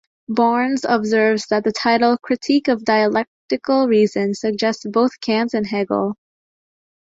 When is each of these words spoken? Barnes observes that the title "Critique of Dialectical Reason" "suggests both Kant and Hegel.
Barnes 0.29 0.83
observes 0.83 1.45
that 1.51 1.63
the 1.63 1.71
title 1.71 2.17
"Critique 2.17 2.67
of 2.69 2.83
Dialectical 2.83 3.87
Reason" 3.87 4.33
"suggests 4.33 4.83
both 4.91 5.19
Kant 5.21 5.53
and 5.53 5.67
Hegel. 5.67 6.15